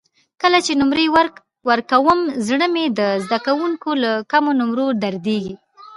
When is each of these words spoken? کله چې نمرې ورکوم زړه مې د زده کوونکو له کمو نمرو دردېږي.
کله 0.41 0.57
چې 0.65 0.71
نمرې 0.81 1.05
ورکوم 1.69 2.19
زړه 2.47 2.67
مې 2.73 2.85
د 2.99 3.01
زده 3.23 3.37
کوونکو 3.47 3.89
له 4.03 4.11
کمو 4.31 4.51
نمرو 4.59 4.87
دردېږي. 5.03 5.55